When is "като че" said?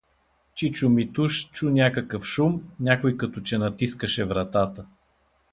3.17-3.57